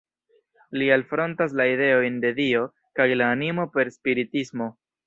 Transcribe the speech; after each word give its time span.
Li 0.81 0.87
alfrontas 0.95 1.53
la 1.61 1.67
ideojn 1.73 2.19
de 2.27 2.35
Dio 2.43 2.65
kaj 3.01 3.09
la 3.23 3.31
animo 3.39 3.71
per 3.79 3.97
spiritismo. 3.99 4.77